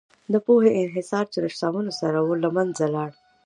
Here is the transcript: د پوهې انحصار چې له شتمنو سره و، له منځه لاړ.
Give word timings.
د 0.33 0.35
پوهې 0.45 0.71
انحصار 0.81 1.25
چې 1.33 1.37
له 1.43 1.49
شتمنو 1.55 1.91
سره 2.01 2.17
و، 2.21 2.27
له 2.43 2.49
منځه 2.55 2.85
لاړ. 2.95 3.09